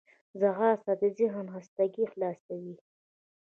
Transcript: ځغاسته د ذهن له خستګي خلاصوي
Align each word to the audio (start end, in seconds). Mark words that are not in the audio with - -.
ځغاسته 0.39 0.93
د 1.01 1.03
ذهن 1.17 1.45
له 1.47 1.51
خستګي 1.55 2.05
خلاصوي 2.11 2.75